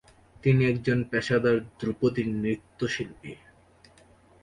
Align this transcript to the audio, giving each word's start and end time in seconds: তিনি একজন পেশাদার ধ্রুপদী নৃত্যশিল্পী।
তিনি 0.43 0.61
একজন 0.65 0.99
পেশাদার 1.03 1.57
ধ্রুপদী 1.79 2.23
নৃত্যশিল্পী। 2.33 3.31